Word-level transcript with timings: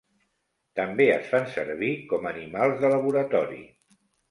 També 0.79 1.07
es 1.17 1.29
fan 1.33 1.45
servir 1.57 1.91
com 2.15 2.27
animals 2.33 2.83
de 2.83 2.93
laboratori. 2.97 3.63